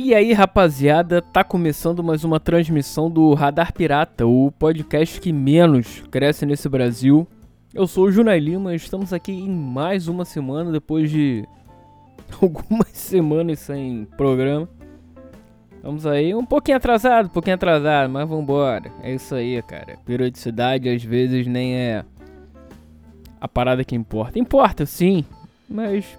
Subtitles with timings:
[0.00, 6.04] E aí, rapaziada, tá começando mais uma transmissão do Radar Pirata, o podcast que menos
[6.08, 7.26] cresce nesse Brasil.
[7.74, 11.44] Eu sou o Junai Lima, estamos aqui em mais uma semana depois de
[12.40, 14.68] algumas semanas sem programa.
[15.74, 18.92] Estamos aí um pouquinho atrasado, um pouquinho atrasado, mas vambora.
[19.02, 19.98] É isso aí, cara.
[20.06, 22.04] Periodicidade às vezes nem é
[23.40, 24.38] a parada que importa.
[24.38, 25.24] Importa, sim,
[25.68, 26.16] mas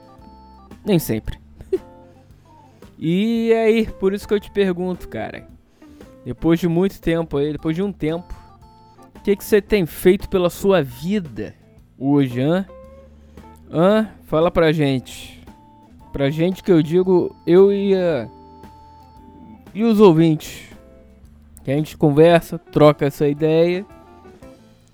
[0.86, 1.40] nem sempre.
[3.00, 5.48] E aí, por isso que eu te pergunto, cara.
[6.26, 8.34] Depois de muito tempo aí, depois de um tempo,
[9.16, 11.56] o que, que você tem feito pela sua vida
[11.98, 12.66] hoje, hã?
[13.72, 14.10] Hã?
[14.26, 15.42] Fala pra gente.
[16.12, 17.94] Pra gente que eu digo, eu e,
[19.74, 20.68] e os ouvintes.
[21.64, 23.86] Que a gente conversa, troca essa ideia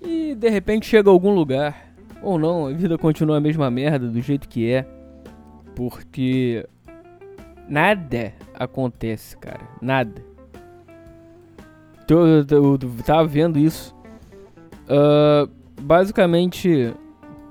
[0.00, 1.86] e de repente chega a algum lugar.
[2.22, 4.86] Ou não, a vida continua a mesma merda do jeito que é.
[5.74, 6.66] Porque
[7.68, 9.68] Nada acontece, cara.
[9.80, 10.24] Nada.
[12.08, 13.94] Eu tava vendo isso.
[14.84, 15.50] Uh,
[15.80, 16.94] basicamente,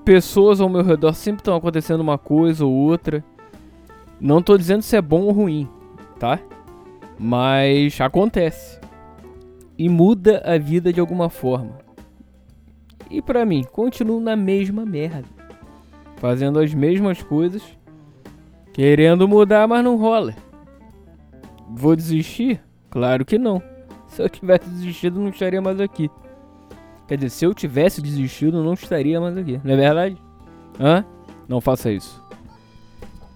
[0.05, 3.23] pessoas ao meu redor sempre estão acontecendo uma coisa ou outra.
[4.19, 5.67] Não tô dizendo se é bom ou ruim,
[6.17, 6.39] tá?
[7.19, 8.80] Mas acontece.
[9.77, 11.77] E muda a vida de alguma forma.
[13.11, 15.25] E pra mim, continuo na mesma merda.
[16.16, 17.61] Fazendo as mesmas coisas
[18.75, 20.35] Querendo mudar, mas não rola.
[21.69, 22.59] Vou desistir?
[22.89, 23.63] Claro que não.
[24.05, 26.11] Se eu tivesse desistido, não estaria mais aqui.
[27.07, 29.61] Quer dizer, se eu tivesse desistido, não estaria mais aqui.
[29.63, 30.17] Não é verdade?
[30.77, 31.05] Hã?
[31.47, 32.21] Não faça isso.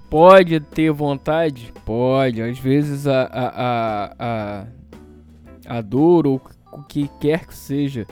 [0.09, 1.71] Pode ter vontade?
[1.85, 2.41] Pode.
[2.41, 6.41] Às vezes a, a, a, a, a dor ou
[6.73, 8.05] o que quer que seja.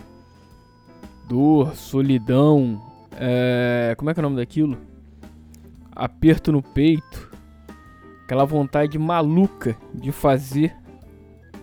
[1.27, 2.81] Dor, solidão.
[3.19, 4.77] É, como é que é o nome daquilo?
[5.97, 7.31] Aperto no peito,
[8.23, 10.75] aquela vontade maluca de fazer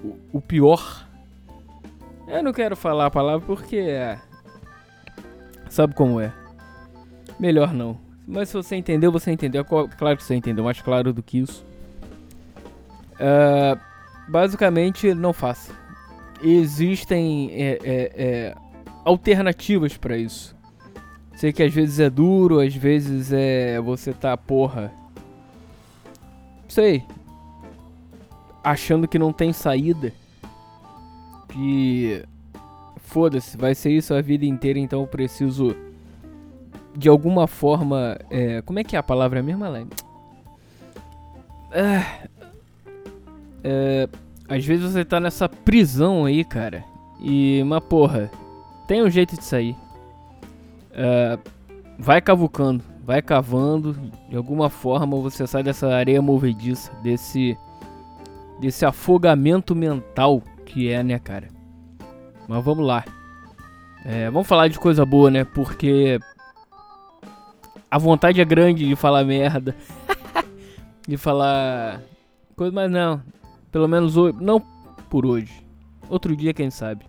[0.03, 1.09] o, o pior.
[2.26, 4.19] Eu não quero falar a palavra porque é,
[5.69, 6.32] sabe como é.
[7.38, 7.98] Melhor não.
[8.26, 9.64] Mas se você entendeu, você entendeu.
[9.64, 11.64] Claro que você entendeu, mais claro do que isso.
[13.14, 13.78] Uh,
[14.28, 15.72] basicamente, não faça.
[16.42, 18.54] Existem é, é, é,
[19.04, 20.56] alternativas para isso.
[21.37, 24.93] Sei que às vezes é duro, às vezes é você tá, porra.
[26.69, 27.05] Sei.
[28.62, 30.12] Achando que não tem saída.
[31.49, 32.25] Que.
[32.99, 35.77] Foda-se, vai ser isso a vida inteira, então eu preciso.
[36.97, 38.19] De alguma forma.
[38.31, 39.89] É, como é que é a palavra mesmo, Alain?
[41.72, 42.28] Ah,
[43.65, 44.09] é,
[44.49, 46.84] às vezes você tá nessa prisão aí, cara.
[47.21, 48.31] E, uma porra,
[48.87, 49.75] tem um jeito de sair.
[50.94, 51.38] É,
[51.99, 53.94] vai cavucando, vai cavando,
[54.28, 57.56] de alguma forma você sai dessa areia movediça, desse
[58.60, 61.49] desse afogamento mental que é, né, cara?
[62.49, 63.04] Mas vamos lá.
[64.04, 65.44] É, vamos falar de coisa boa, né?
[65.44, 66.21] Porque
[67.91, 69.75] a vontade é grande de falar merda,
[71.06, 72.00] de falar
[72.56, 73.22] coisa, mas não.
[73.71, 74.60] Pelo menos hoje, não
[75.09, 75.65] por hoje.
[76.09, 77.04] Outro dia, quem sabe.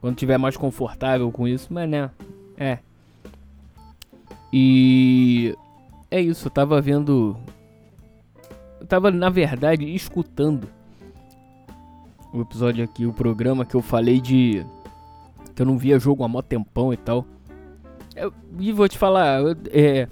[0.00, 2.10] Quando tiver mais confortável com isso, mas não.
[2.60, 2.78] É.
[4.52, 5.56] E
[6.10, 7.34] é isso, eu tava vendo.
[8.78, 10.68] Eu tava, na verdade, escutando
[12.32, 14.64] o episódio aqui, o programa que eu falei de.
[15.54, 17.24] que eu não via jogo há mó tempão e tal.
[18.14, 20.06] Eu, e vou te falar, eu, é.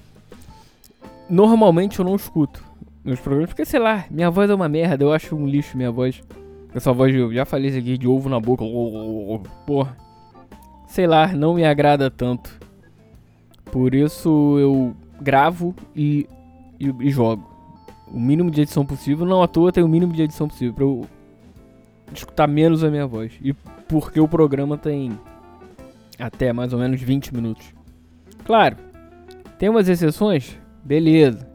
[1.28, 2.64] Normalmente eu não escuto
[3.04, 5.91] meus programas, porque sei lá, minha voz é uma merda, eu acho um lixo minha
[5.91, 6.22] voz.
[6.75, 8.64] Essa voz, eu já falei isso aqui, de ovo na boca,
[9.66, 10.07] porra.
[10.88, 12.59] Sei lá, não me agrada tanto.
[13.71, 16.26] Por isso eu gravo e,
[16.81, 17.47] e, e, jogo.
[18.10, 19.26] O mínimo de edição possível.
[19.26, 21.06] Não à toa tem o mínimo de edição possível pra eu
[22.12, 23.32] escutar menos a minha voz.
[23.43, 25.19] E porque o programa tem
[26.19, 27.66] até mais ou menos 20 minutos.
[28.44, 28.76] Claro,
[29.58, 31.46] tem umas exceções, beleza.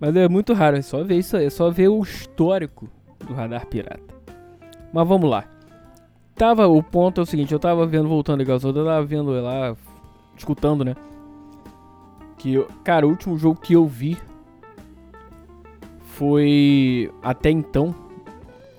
[0.00, 2.88] Mas é muito raro, é só ver isso aí, é só ver o histórico
[3.26, 4.02] do radar pirata.
[4.90, 5.44] Mas vamos lá.
[6.34, 9.76] Tava, o ponto é o seguinte, eu tava vendo, voltando legal, eu tava vendo lá
[10.36, 10.96] escutando, né?
[12.38, 14.18] Que, cara, o último jogo que eu vi
[16.00, 17.94] foi até então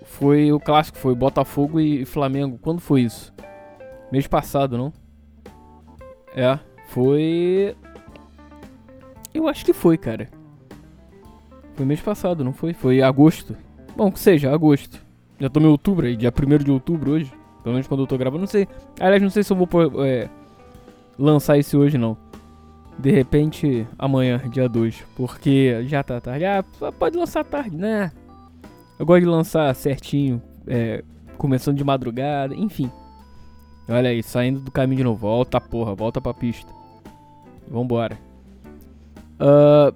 [0.03, 2.59] foi o clássico, foi Botafogo e Flamengo.
[2.61, 3.33] Quando foi isso?
[4.11, 4.93] Mês passado, não?
[6.35, 7.75] É, foi
[9.33, 10.29] Eu acho que foi, cara.
[11.73, 12.73] Foi mês passado, não foi?
[12.73, 13.55] Foi agosto.
[13.95, 15.01] Bom, que seja, agosto.
[15.39, 17.33] Já tô em outubro aí, dia 1 de outubro hoje.
[17.63, 18.67] Pelo menos quando eu tô gravando, não sei.
[18.99, 19.67] Aliás, não sei se eu vou
[20.05, 20.29] é,
[21.17, 22.17] lançar esse hoje não.
[22.99, 25.03] De repente, amanhã, dia 2.
[25.15, 26.45] Porque já tá tarde.
[26.45, 26.63] Ah,
[26.97, 28.11] pode lançar tarde, né?
[28.99, 31.03] Eu gosto de lançar certinho, é,
[31.37, 32.91] começando de madrugada, enfim.
[33.89, 35.19] Olha aí, saindo do caminho de novo.
[35.19, 36.71] Volta, porra, volta pra pista.
[37.67, 38.17] Vambora.
[39.39, 39.95] Uh,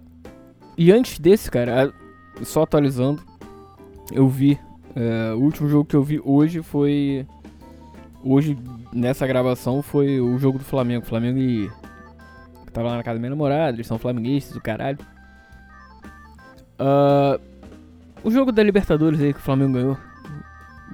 [0.77, 1.93] e antes desse, cara,
[2.41, 3.21] só atualizando,
[4.11, 4.59] eu vi.
[4.95, 7.25] Uh, o último jogo que eu vi hoje foi.
[8.23, 8.57] Hoje,
[8.91, 11.05] nessa gravação, foi o jogo do Flamengo.
[11.05, 11.69] Flamengo e.
[12.73, 14.97] tava lá na casa da minha namorada, eles são flamenguistas, o caralho.
[16.79, 17.39] Uh,
[18.23, 19.97] o jogo da Libertadores aí que o Flamengo ganhou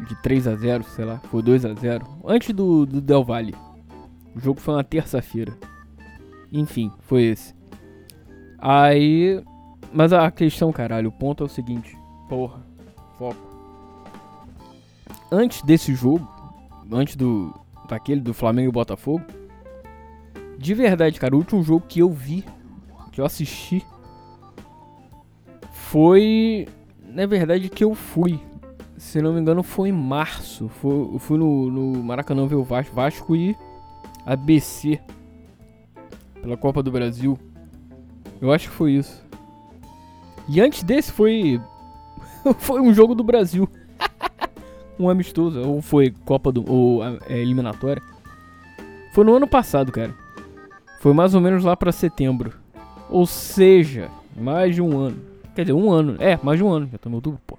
[0.07, 3.55] de 3 a 0 sei lá, foi 2 a 0 antes do, do Del Valle.
[4.35, 5.53] O jogo foi na terça-feira.
[6.51, 7.55] Enfim, foi esse.
[8.59, 9.43] Aí.
[9.91, 11.95] Mas a questão, caralho, o ponto é o seguinte:
[12.27, 12.61] porra,
[13.17, 13.53] foco.
[15.31, 16.27] Antes desse jogo,
[16.91, 17.53] antes do.
[17.87, 19.23] daquele do Flamengo e Botafogo,
[20.57, 22.43] de verdade, cara, o último jogo que eu vi,
[23.11, 23.85] que eu assisti,
[25.71, 26.67] foi.
[27.07, 28.39] Na verdade, que eu fui
[29.03, 30.69] se não me engano, foi em março.
[30.69, 33.55] Foi, eu fui no, no Maracanã ver o Vasco, Vasco e
[34.25, 34.99] ABC
[36.41, 37.37] pela Copa do Brasil.
[38.41, 39.21] Eu acho que foi isso.
[40.47, 41.61] E antes desse foi
[42.59, 43.69] foi um jogo do Brasil.
[44.99, 48.01] Um amistoso, ou foi Copa do ou é, eliminatória.
[49.13, 50.13] Foi no ano passado, cara.
[50.99, 52.53] Foi mais ou menos lá para setembro.
[53.09, 55.17] Ou seja, mais de um ano.
[55.55, 56.15] Quer dizer, um ano.
[56.19, 56.89] É, mais de um ano.
[56.91, 57.57] Já tô no outubro, pô.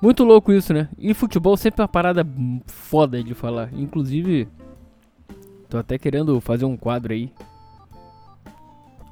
[0.00, 0.88] Muito louco isso, né?
[0.98, 2.26] E futebol sempre é uma parada
[2.66, 3.68] foda de falar.
[3.72, 4.48] Inclusive,
[5.68, 7.30] tô até querendo fazer um quadro aí.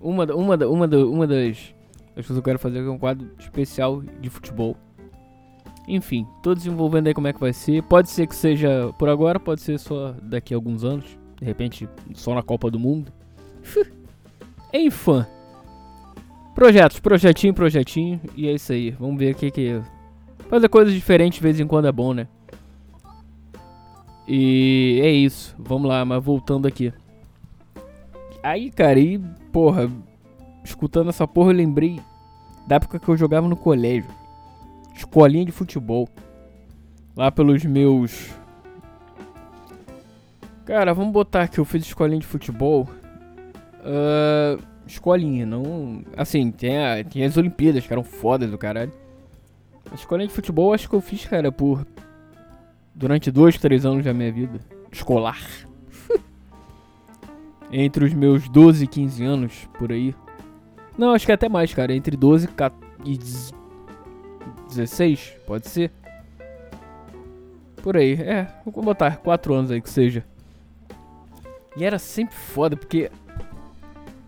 [0.00, 1.75] Uma, uma, uma, uma das,
[2.16, 4.76] das coisas que eu quero fazer é um quadro especial de futebol.
[5.90, 7.82] Enfim, tô desenvolvendo aí como é que vai ser.
[7.82, 11.19] Pode ser que seja por agora, pode ser só daqui a alguns anos.
[11.40, 13.12] De repente, só na Copa do Mundo.
[14.72, 15.26] Enfim.
[16.54, 18.20] Projetos, projetinho, projetinho.
[18.37, 18.92] E é isso aí.
[18.92, 19.82] Vamos ver o que que
[20.48, 22.28] Fazer coisas diferentes de vez em quando é bom, né?
[24.28, 25.56] E é isso.
[25.58, 26.92] Vamos lá, mas voltando aqui.
[28.44, 29.19] Aí, cara, e
[29.50, 29.90] porra,
[30.64, 32.00] escutando essa porra, eu lembrei
[32.69, 34.19] da época que eu jogava no colégio.
[35.00, 36.06] Escolinha de futebol.
[37.17, 38.31] Lá pelos meus.
[40.67, 42.87] Cara, vamos botar que eu fiz escolinha de futebol.
[43.81, 46.05] Uh, escolinha, não.
[46.14, 48.93] Assim, tem, a, tem as Olimpíadas que eram fodas do caralho.
[49.91, 51.87] A escolinha de futebol acho que eu fiz, cara, por.
[52.94, 54.61] Durante dois, três anos da minha vida.
[54.93, 55.41] Escolar.
[57.73, 60.14] Entre os meus 12 e 15 anos, por aí.
[60.99, 61.94] Não, acho que até mais, cara.
[61.94, 62.50] Entre 12
[63.06, 63.19] e
[64.69, 65.90] 16, pode ser.
[67.82, 68.48] Por aí, é.
[68.64, 70.25] Vou botar 4 anos aí que seja.
[71.76, 73.10] E era sempre foda, porque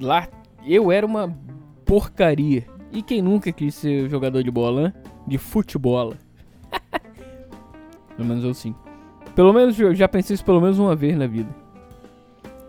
[0.00, 0.28] lá
[0.64, 1.34] eu era uma
[1.84, 2.66] porcaria.
[2.90, 4.94] E quem nunca quis ser jogador de bola, né?
[5.26, 6.14] de futebol.
[8.16, 8.74] pelo menos eu sim.
[9.34, 11.48] Pelo menos eu já pensei isso pelo menos uma vez na vida.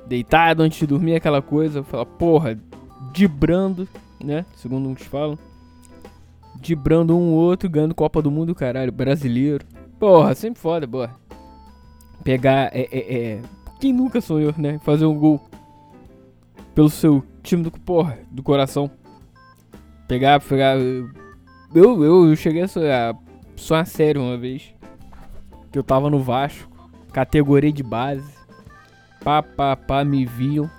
[0.07, 2.59] Deitado antes de dormir, aquela coisa, falar, porra,
[3.11, 3.87] dibrando,
[4.23, 4.45] né?
[4.55, 5.37] Segundo uns falam.
[6.63, 9.65] Dibrando um outro, ganhando Copa do Mundo, caralho, brasileiro.
[9.99, 11.13] Porra, sempre foda, porra.
[12.23, 13.41] Pegar, é, é, é.
[13.81, 14.79] Quem nunca sonhou, né?
[14.79, 15.41] Fazer um gol
[16.73, 18.89] pelo seu time do, porra, do coração.
[20.07, 20.77] Pegar, pegar,
[21.75, 23.13] eu, eu cheguei a sonhar,
[23.57, 24.73] sonhar sério uma vez.
[25.69, 26.71] Que eu tava no Vasco,
[27.11, 28.33] categoria de base.
[29.21, 30.71] Pá, pá, pá, me viam.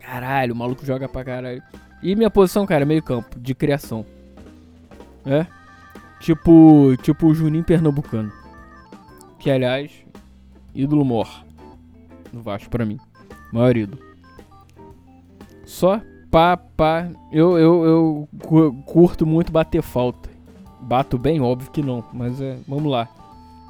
[0.00, 1.60] Caralho, o maluco joga pra caralho.
[2.00, 4.06] E minha posição, cara, é meio campo, de criação.
[5.26, 5.46] É?
[6.20, 8.32] Tipo, tipo o Juninho Pernambucano.
[9.38, 9.92] Que, aliás,
[10.74, 11.28] ídolo mor.
[12.32, 12.98] No Vasco pra mim.
[13.52, 14.02] Maior ídolo.
[15.64, 16.00] Só
[16.34, 17.08] pá, pá.
[17.30, 20.28] Eu, eu, eu curto muito bater falta.
[20.80, 21.40] Bato bem?
[21.40, 23.08] Óbvio que não, mas é, vamos lá.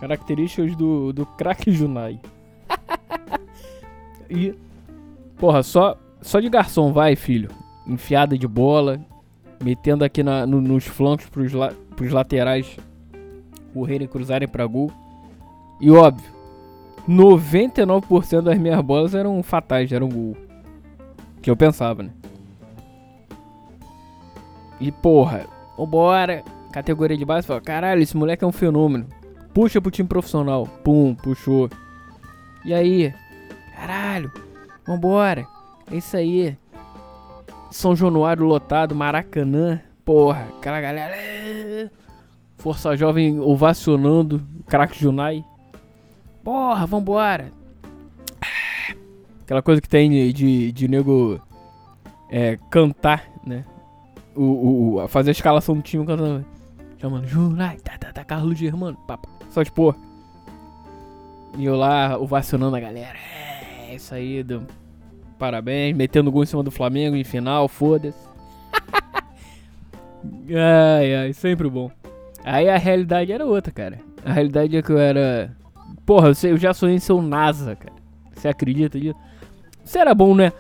[0.00, 2.18] Características do, do craque Junai.
[4.30, 4.54] e,
[5.37, 7.50] porra, só, só de garçom, vai, filho.
[7.87, 8.99] Enfiada de bola,
[9.64, 12.76] metendo aqui na, no, nos flancos la, pros laterais
[13.73, 14.92] correrem e cruzarem pra gol.
[15.80, 16.30] E óbvio,
[17.09, 20.37] 99% das minhas bolas eram fatais, eram gol.
[21.40, 22.11] Que eu pensava, né?
[24.78, 25.47] E porra,
[25.78, 26.44] vambora.
[26.71, 29.06] Categoria de base, fala, caralho, esse moleque é um fenômeno.
[29.54, 30.66] Puxa pro time profissional.
[30.83, 31.71] Pum, puxou.
[32.64, 33.14] E aí?
[33.76, 34.30] Caralho,
[34.85, 35.47] vambora.
[35.90, 36.56] É isso aí.
[37.71, 39.80] São Januário lotado, Maracanã.
[40.04, 41.90] Porra, aquela galera.
[42.56, 44.42] Força Jovem ovacionando.
[44.66, 45.44] Crack Junai.
[46.42, 47.50] Porra, vambora.
[49.42, 51.40] Aquela coisa que tem de, de, de nego
[52.30, 53.64] é, cantar, né?
[54.35, 56.44] o, o, fazer a escalação do time cantando.
[56.99, 59.28] chamando Junai, tá, tá, tá, Carlos Germano, papo.
[59.50, 59.97] Só de porra.
[61.56, 63.16] E eu lá ovacionando a galera.
[63.16, 64.66] É, isso aí, do...
[65.38, 68.18] parabéns, metendo gol em cima do Flamengo em final, foda-se.
[70.50, 71.90] ai, ai, sempre bom.
[72.44, 73.98] Aí a realidade era outra, cara.
[74.24, 75.54] A realidade é que eu era.
[76.04, 77.94] Porra, eu já sonhei em ser um NASA, cara.
[78.34, 79.18] Você acredita nisso?
[79.84, 80.52] Isso era bom, né?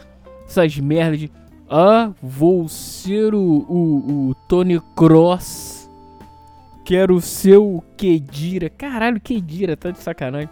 [0.46, 1.30] Essas merdas de.
[1.68, 5.90] Ah, vou ser o, o, o Tony Cross.
[6.84, 8.68] Quero ser o Kedira.
[8.68, 10.50] Caralho, Kedira, tá de sacanagem.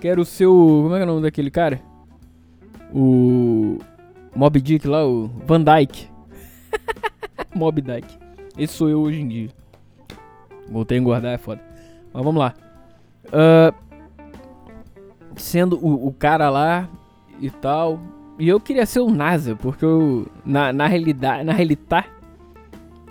[0.00, 0.82] Quero ser o.
[0.82, 1.80] Como é que é o nome daquele cara?
[2.94, 3.78] O.
[4.34, 6.08] Mob Dick lá, o Van Dyke.
[7.54, 8.18] Mob Dyke.
[8.56, 9.48] Esse sou eu hoje em dia.
[10.70, 11.60] Voltei a engordar, é foda.
[12.12, 12.54] Mas vamos lá.
[13.26, 13.74] Uh,
[15.36, 16.88] sendo o, o, cara lá
[17.40, 18.00] e tal.
[18.38, 20.26] E eu queria ser o NASA, porque eu.
[20.44, 21.44] Na, na realidade.
[21.44, 22.08] Na realidade.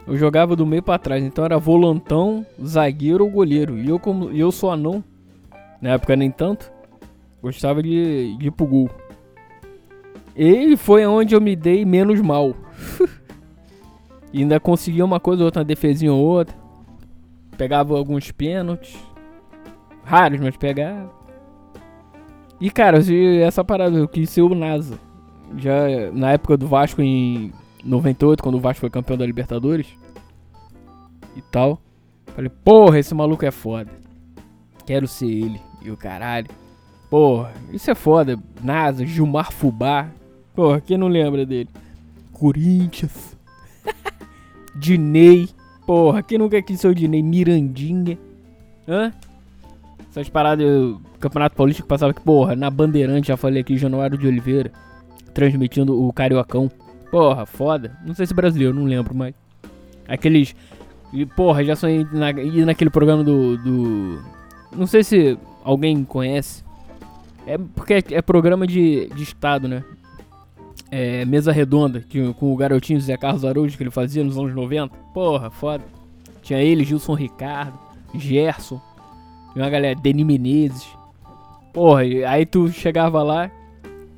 [0.05, 1.23] Eu jogava do meio para trás.
[1.23, 3.77] Então era volantão, zagueiro ou goleiro.
[3.77, 5.03] E eu, como eu sou anão.
[5.81, 6.71] Na época nem tanto.
[7.41, 8.89] Gostava de, de ir pro gol.
[10.37, 12.55] E foi onde eu me dei menos mal.
[14.33, 16.55] ainda conseguia uma coisa ou outra, uma defesinha ou outra.
[17.57, 18.95] Pegava alguns pênaltis.
[20.03, 21.11] Raros, mas pegava.
[22.61, 22.99] E cara,
[23.41, 24.99] essa parada, eu quis ser o NASA.
[25.57, 27.51] Já na época do Vasco em
[27.83, 29.87] 98, quando o Vasco foi campeão da Libertadores.
[31.35, 31.81] E tal.
[32.35, 33.91] Falei, porra, esse maluco é foda.
[34.85, 35.59] Quero ser ele.
[35.81, 36.47] E o caralho.
[37.09, 38.37] Porra, isso é foda.
[38.63, 40.09] NASA, Gilmar Fubá.
[40.57, 41.69] Porra, quem não lembra dele?
[42.33, 43.37] Corinthians.
[44.75, 45.47] Dinei.
[45.85, 47.21] Porra, quem nunca quis ser o Dinei?
[47.21, 48.17] Mirandinha.
[48.87, 49.13] Hã?
[50.09, 50.65] Essas paradas,
[51.19, 54.71] Campeonato Paulista que passava aqui, porra, na Bandeirante, já falei aqui, Januário de Oliveira,
[55.31, 56.71] transmitindo o Cariocão.
[57.11, 57.95] Porra, foda.
[58.03, 59.35] Não sei se brasileiro, não lembro, mas.
[60.07, 60.55] Aqueles.
[61.13, 62.33] E, porra, já sonhei na,
[62.65, 64.23] naquele programa do, do.
[64.75, 66.63] Não sei se alguém conhece.
[67.45, 69.83] É porque é, é programa de, de estado, né?
[70.91, 74.53] É, Mesa Redonda, que, com o garotinho Zé Carlos Araújo que ele fazia nos anos
[74.53, 74.95] 90.
[75.13, 75.83] Porra, foda.
[76.41, 77.77] Tinha ele, Gilson Ricardo,
[78.15, 78.81] Gerson,
[79.55, 80.87] e uma galera, Deni Menezes.
[81.73, 83.51] Porra, aí tu chegava lá,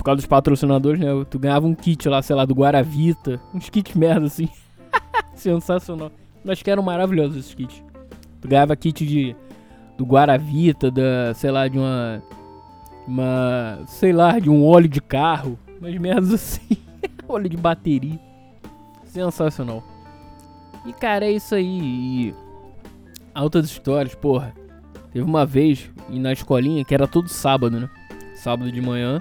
[0.00, 1.08] por causa dos patrocinadores, né?
[1.28, 3.40] Tu ganhava um kit lá, sei lá, do Guaravita.
[3.54, 4.48] Uns kits merda assim.
[5.34, 6.10] Sensacional.
[6.48, 7.84] Acho que eram maravilhosos esses kits.
[8.40, 9.36] Tu ganhava kit de.
[9.98, 11.34] Do Guaravita, da.
[11.34, 12.22] sei lá, de uma.
[13.06, 13.80] Uma.
[13.86, 15.58] sei lá, de um óleo de carro.
[15.80, 16.76] Umas merdas assim.
[17.26, 18.20] Óleo de bateria.
[19.04, 19.82] Sensacional.
[20.86, 21.80] E cara, é isso aí.
[21.80, 22.34] E...
[23.34, 24.54] Altas histórias, porra.
[25.12, 27.90] Teve uma vez na escolinha que era todo sábado, né?
[28.34, 29.20] Sábado de manhã.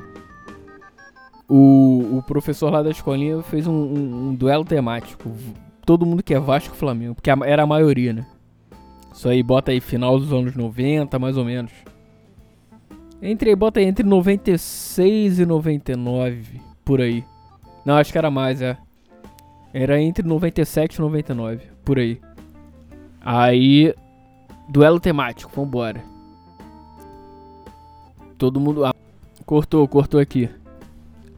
[1.48, 5.32] O, o professor lá da escolinha fez um, um, um duelo temático.
[5.86, 7.16] Todo mundo que é Vasco Flamengo.
[7.16, 8.26] Porque era a maioria, né?
[9.12, 11.72] Isso aí bota aí final dos anos 90, mais ou menos.
[13.22, 17.24] Entre, bota aí, entre 96 e 99, por aí.
[17.86, 18.78] Não, acho que era mais, é.
[19.74, 22.20] Era entre 97 e 99, por aí.
[23.22, 23.94] Aí,
[24.70, 26.02] duelo temático, vambora.
[28.38, 28.86] Todo mundo...
[28.86, 28.96] Ah,
[29.46, 30.50] cortou, cortou aqui.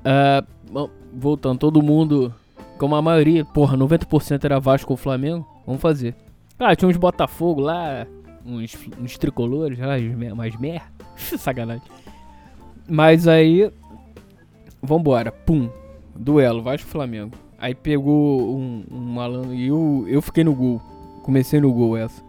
[0.06, 2.34] Uh, voltando, todo mundo...
[2.78, 6.16] Como a maioria, porra, 90% era Vasco ou Flamengo, vamos fazer.
[6.58, 8.08] Ah, tinha uns Botafogo lá,
[8.46, 9.78] uns, uns tricolores,
[10.36, 10.86] mais merda.
[11.38, 11.84] Sacanagem.
[12.88, 13.72] Mas aí.
[14.82, 15.70] Vambora, pum.
[16.16, 17.36] Duelo, Vasco Flamengo.
[17.58, 20.82] Aí pegou um, um malandro e eu, eu fiquei no gol.
[21.24, 22.24] Comecei no gol essa.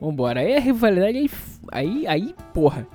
[0.00, 0.40] Vambora.
[0.40, 1.30] Aí a rivalidade aí.
[1.70, 2.86] Aí, aí porra.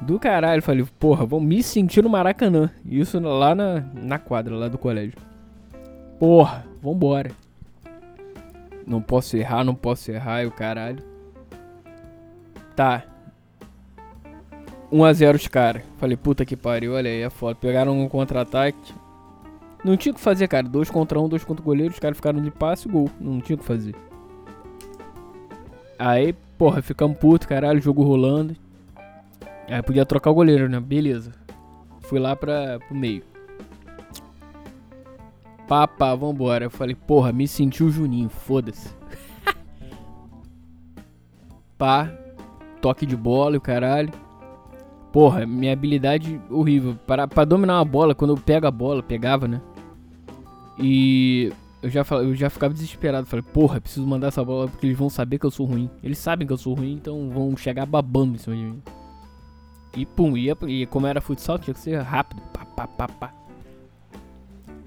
[0.00, 0.62] Do caralho.
[0.62, 2.70] Falei, porra, vamos me sentir no Maracanã.
[2.84, 5.14] Isso lá na, na quadra, lá do colégio.
[6.18, 7.30] Porra, vambora.
[8.86, 11.02] Não posso errar, não posso errar, e o caralho.
[12.76, 13.04] Tá.
[14.92, 15.82] 1x0 os caras.
[15.98, 17.54] Falei, puta que pariu, olha aí, é foda.
[17.54, 18.94] Pegaram um contra-ataque.
[19.84, 20.66] Não tinha o que fazer, cara.
[20.66, 21.92] Dois contra um, dois contra o goleiro.
[21.92, 23.10] Os caras ficaram de passe e gol.
[23.20, 23.94] Não tinha o que fazer.
[25.98, 28.56] Aí, porra, ficamos puto, caralho, jogo rolando.
[29.68, 30.80] Aí podia trocar o goleiro, né?
[30.80, 31.32] Beleza.
[32.00, 33.22] Fui lá pra, pro meio.
[35.66, 36.66] Pá, pá, vambora.
[36.66, 38.94] Eu falei, porra, me senti o Juninho, foda-se.
[41.78, 42.12] Pá,
[42.84, 44.12] toque de bola e o caralho.
[45.10, 46.98] Porra, minha habilidade horrível.
[47.06, 49.62] Para, pra dominar uma bola, quando eu pego a bola, pegava, né?
[50.78, 51.50] E
[51.82, 53.26] eu já, eu já ficava desesperado.
[53.26, 55.88] Falei, porra, preciso mandar essa bola porque eles vão saber que eu sou ruim.
[56.02, 58.82] Eles sabem que eu sou ruim, então vão chegar babando em cima de mim.
[59.96, 62.42] E pum, ia, e como era futsal, tinha que ser rápido.
[62.52, 63.34] Pá, pá, pá, pá.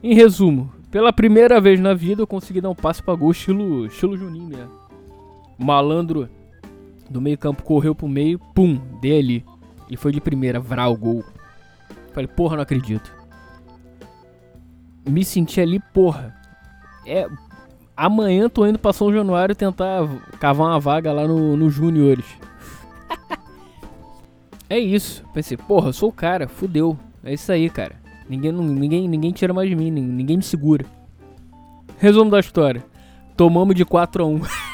[0.04, 3.88] Em resumo, Pela primeira vez na vida eu consegui dar um passe pra gol estilo,
[3.88, 4.72] estilo Juninho mesmo.
[5.58, 6.30] Malandro
[7.10, 9.46] do meio campo correu pro meio, pum, dei ali.
[9.90, 11.24] E foi de primeira, vral, gol.
[12.14, 13.16] Falei, porra, não acredito.
[15.08, 16.36] Me senti ali, porra.
[17.06, 17.28] É,
[17.96, 20.08] amanhã tô indo pra São Januário tentar
[20.40, 22.26] cavar uma vaga lá no, no Júniores.
[24.70, 25.24] é isso.
[25.34, 26.98] Pensei, porra, eu sou o cara, fudeu.
[27.24, 27.96] É isso aí, cara.
[28.30, 30.86] Ninguém, ninguém, ninguém tira mais de mim, ninguém me segura.
[31.98, 32.84] Resumo da história.
[33.38, 34.42] Tomamos de 4 a 1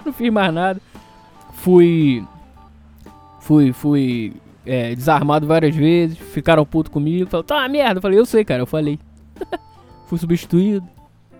[0.04, 0.80] Não fiz mais nada.
[1.52, 2.24] Fui.
[3.40, 4.32] Fui, fui
[4.64, 6.18] é, desarmado várias vezes.
[6.18, 7.30] Ficaram puto comigo.
[7.30, 7.98] Falaram, tá uma merda.
[7.98, 8.98] Eu falei, eu sei, cara, eu falei.
[10.06, 10.86] fui substituído.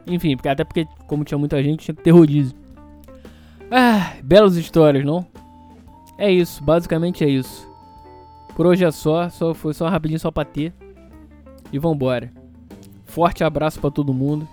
[0.07, 2.57] Enfim, porque, até porque, como tinha muita gente, tinha que ter rodízio.
[3.71, 5.27] Ah, belas histórias, não?
[6.17, 7.69] É isso, basicamente é isso.
[8.55, 10.73] Por hoje é só, só foi só rapidinho só pra ter.
[11.73, 12.33] E vambora.
[13.05, 14.49] Forte abraço para todo mundo.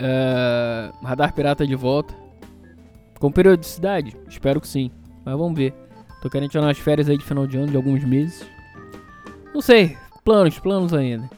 [0.00, 2.14] Uh, Radar Pirata de volta.
[3.20, 4.16] Com periodicidade?
[4.26, 4.90] Espero que sim.
[5.24, 5.74] Mas vamos ver.
[6.22, 8.44] Tô querendo tirar umas férias aí de final de ano, de alguns meses.
[9.54, 9.96] Não sei.
[10.24, 11.30] Planos, planos ainda.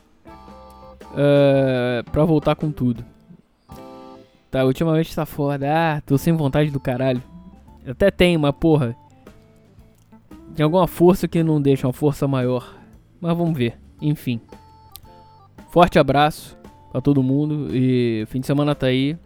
[1.11, 3.05] Uh, pra voltar com tudo.
[4.49, 5.67] Tá, ultimamente tá foda.
[5.69, 7.23] Ah, tô sem vontade do caralho.
[7.87, 8.97] Até tem, mas porra.
[10.55, 12.77] Tem alguma força que não deixa uma força maior.
[13.21, 13.77] Mas vamos ver.
[14.01, 14.41] Enfim.
[15.71, 16.57] Forte abraço
[16.93, 17.69] pra todo mundo.
[17.75, 19.17] E fim de semana tá aí.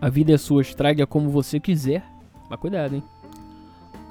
[0.00, 2.04] A vida é sua, estrague como você quiser.
[2.48, 3.02] Mas cuidado, hein?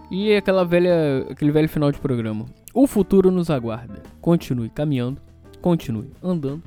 [0.10, 2.46] E aquela velha, aquele velho final de programa.
[2.74, 4.04] O futuro nos aguarda.
[4.22, 5.22] Continue caminhando,
[5.62, 6.62] continue andando,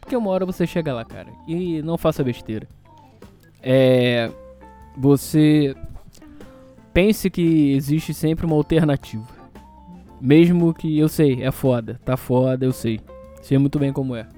[0.00, 1.28] porque uma hora você chega lá, cara.
[1.46, 2.68] E não faça besteira.
[3.62, 4.30] É,
[4.96, 5.74] você
[6.92, 9.26] pense que existe sempre uma alternativa.
[10.20, 13.00] Mesmo que eu sei, é foda, tá foda, eu sei.
[13.40, 14.28] Sei muito bem como é.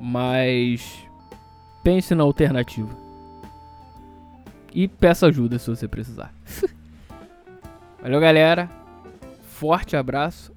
[0.00, 1.06] Mas
[1.82, 3.01] pense na alternativa.
[4.74, 6.32] E peça ajuda se você precisar.
[8.00, 8.70] Valeu, galera.
[9.42, 10.52] Forte abraço.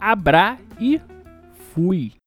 [0.00, 1.00] Abra e
[1.72, 2.19] fui.